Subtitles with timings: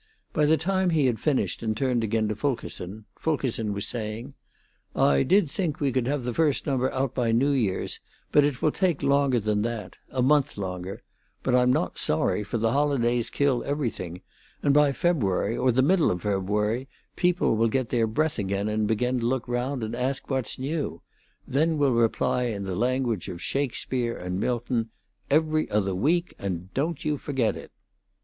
[0.33, 4.33] By the time he had finished and turned again to Fulkerson, Fulkerson was saying:
[4.95, 7.99] "I did think we could have the first number out by New Year's;
[8.31, 11.03] but it will take longer than that a month longer;
[11.43, 14.23] but I'm not sorry, for the holidays kill everything;
[14.63, 18.87] and by February, or the middle of February, people will get their breath again and
[18.87, 21.03] begin to look round and ask what's new.
[21.47, 24.89] Then we'll reply in the language of Shakespeare and Milton,
[25.29, 27.71] 'Every Other Week; and don't you forget it.'"